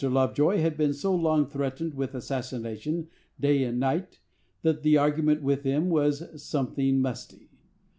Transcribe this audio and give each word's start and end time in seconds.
Lovejoy 0.03 0.57
had 0.61 0.77
been 0.77 0.93
so 0.95 1.13
long 1.15 1.45
threatened 1.45 1.93
with 1.93 2.15
assassination, 2.15 3.07
day 3.39 3.63
and 3.63 3.79
night, 3.79 4.19
that 4.63 4.81
the 4.81 4.97
argument 4.97 5.43
with 5.43 5.61
him 5.61 5.89
was 5.91 6.41
something 6.43 6.99
musty. 6.99 7.51